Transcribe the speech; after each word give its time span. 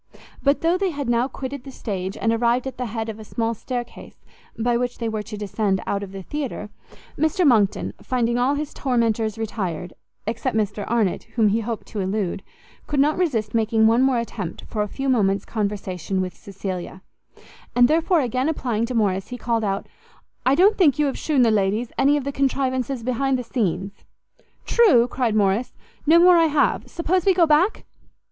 But 0.41 0.61
though 0.61 0.79
they 0.79 0.89
had 0.89 1.07
now 1.07 1.27
quitted 1.27 1.63
the 1.63 1.69
stage, 1.69 2.17
and 2.17 2.33
arrived 2.33 2.65
at 2.65 2.77
the 2.79 2.87
head 2.87 3.07
of 3.07 3.19
a 3.19 3.23
small 3.23 3.53
stair 3.53 3.83
case 3.83 4.15
by 4.57 4.75
which 4.75 4.97
they 4.97 5.07
were 5.07 5.21
to 5.21 5.37
descend 5.37 5.79
out 5.85 6.01
of 6.01 6.11
the 6.11 6.23
theatre, 6.23 6.71
Mr 7.19 7.45
Monckton, 7.45 7.93
finding 8.01 8.39
all 8.39 8.55
his 8.55 8.73
tormentors 8.73 9.37
retired, 9.37 9.93
except 10.25 10.57
Mr 10.57 10.89
Arnott, 10.89 11.25
whom 11.35 11.49
he 11.49 11.59
hoped 11.59 11.85
to 11.89 11.99
elude, 11.99 12.41
could 12.87 12.99
not 12.99 13.15
resist 13.15 13.53
making 13.53 13.85
one 13.85 14.01
more 14.01 14.17
attempt 14.17 14.63
for 14.63 14.81
a 14.81 14.87
few 14.87 15.07
moments' 15.07 15.45
conversation 15.45 16.19
with 16.19 16.35
Cecilia; 16.35 17.03
and 17.75 17.87
therefore, 17.87 18.21
again 18.21 18.49
applying 18.49 18.87
to 18.87 18.95
Morrice, 18.95 19.27
he 19.27 19.37
called 19.37 19.63
out, 19.63 19.85
"I 20.47 20.55
don't 20.55 20.79
think 20.79 20.97
you 20.97 21.05
have 21.05 21.15
shewn 21.19 21.43
the 21.43 21.51
ladies 21.51 21.91
any 21.99 22.17
of 22.17 22.23
the 22.23 22.31
contrivances 22.31 23.03
behind 23.03 23.37
the 23.37 23.43
scenes?" 23.43 24.03
"True," 24.65 25.07
cried 25.07 25.35
Morrice, 25.35 25.73
"no 26.07 26.17
more 26.17 26.37
I 26.37 26.45
have; 26.47 26.89
suppose 26.89 27.23
we 27.23 27.35
go 27.35 27.45
back?" 27.45 27.85